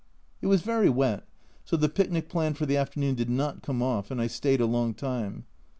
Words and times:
It 0.41 0.47
was 0.47 0.63
very 0.63 0.89
wet, 0.89 1.27
so 1.63 1.77
the 1.77 1.87
picnic 1.87 2.27
planned 2.27 2.57
for 2.57 2.65
the 2.65 2.75
afternoon 2.75 3.13
did 3.13 3.29
not 3.29 3.61
come 3.61 3.83
off, 3.83 4.09
and 4.09 4.19
I 4.19 4.25
stayed 4.25 4.59
a 4.59 4.65
long 4.65 4.95
time. 4.95 5.45